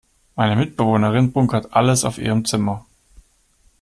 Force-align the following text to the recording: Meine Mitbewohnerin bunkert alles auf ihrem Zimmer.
Meine 0.35 0.55
Mitbewohnerin 0.55 1.31
bunkert 1.31 1.73
alles 1.73 2.05
auf 2.05 2.17
ihrem 2.17 2.43
Zimmer. 2.43 2.87